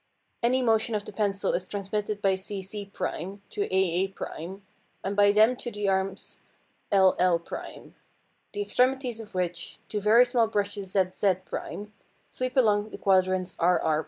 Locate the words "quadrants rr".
12.97-13.99